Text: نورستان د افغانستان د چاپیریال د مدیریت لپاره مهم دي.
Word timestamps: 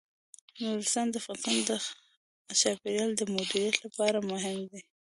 نورستان 0.63 1.07
د 1.09 1.15
افغانستان 1.21 1.59
د 2.47 2.49
چاپیریال 2.61 3.11
د 3.17 3.21
مدیریت 3.35 3.75
لپاره 3.85 4.17
مهم 4.31 4.57
دي. 4.71 4.81